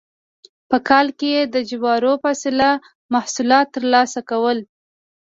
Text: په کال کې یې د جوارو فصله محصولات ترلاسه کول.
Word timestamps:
په 0.69 0.77
کال 0.89 1.07
کې 1.17 1.27
یې 1.35 1.41
د 1.53 1.55
جوارو 1.69 2.13
فصله 2.23 2.69
محصولات 3.13 3.67
ترلاسه 3.75 4.19
کول. 4.29 4.59